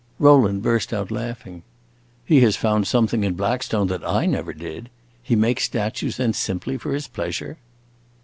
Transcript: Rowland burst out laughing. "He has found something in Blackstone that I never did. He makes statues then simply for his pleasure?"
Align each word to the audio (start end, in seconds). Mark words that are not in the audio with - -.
Rowland 0.17 0.63
burst 0.63 0.91
out 0.93 1.11
laughing. 1.11 1.61
"He 2.25 2.41
has 2.41 2.55
found 2.55 2.87
something 2.87 3.23
in 3.23 3.35
Blackstone 3.35 3.85
that 3.89 4.03
I 4.03 4.25
never 4.25 4.51
did. 4.51 4.89
He 5.21 5.35
makes 5.35 5.65
statues 5.65 6.17
then 6.17 6.33
simply 6.33 6.75
for 6.79 6.93
his 6.95 7.07
pleasure?" 7.07 7.59